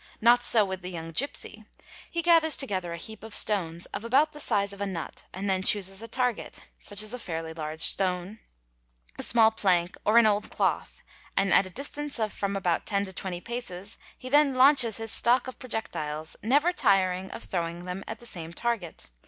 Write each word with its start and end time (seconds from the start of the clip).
Not 0.19 0.41
so 0.41 0.65
witk 0.65 0.77
3 0.79 0.81
the 0.81 0.89
young 0.89 1.11
gipsy; 1.11 1.63
he 2.09 2.23
gathers 2.23 2.57
together 2.57 2.91
a 2.91 2.97
heap 2.97 3.23
of 3.23 3.35
stones 3.35 3.85
of 3.93 4.03
about 4.03 4.31
the 4.31 4.39
size 4.39 4.73
{of 4.73 4.81
a 4.81 4.87
nut 4.87 5.25
and 5.31 5.47
then 5.47 5.61
chooses 5.61 6.01
a 6.01 6.07
target, 6.07 6.65
such 6.79 7.03
as 7.03 7.13
a 7.13 7.19
fairly 7.19 7.53
large 7.53 7.81
stone, 7.81 8.39
a 9.19 9.21
small 9.21 9.51
¢ 9.51 9.53
INSTRUMENTS 9.53 9.91
USED 9.93 9.93
FOR 9.93 9.93
THEFT, 9.93 9.93
ETC. 9.93 9.93
371_ 9.93 9.93
plank, 9.93 9.97
or 10.05 10.17
an 10.17 10.25
old 10.25 10.49
cloth, 10.49 11.01
at 11.37 11.65
a 11.67 11.69
distance 11.69 12.17
of 12.19 12.33
from 12.33 12.55
about 12.55 12.87
ten 12.87 13.05
to 13.05 13.13
twenty 13.13 13.41
paces; 13.41 13.99
he 14.17 14.27
then 14.27 14.55
launches 14.55 14.97
his 14.97 15.11
stock 15.11 15.47
of 15.47 15.59
projectiles, 15.59 16.35
never 16.41 16.73
tiring 16.73 17.29
of 17.29 17.43
throwing 17.43 17.85
them 17.85 18.03
at 18.07 18.17
the 18.19 18.25
same 18.25 18.51
target. 18.53 19.09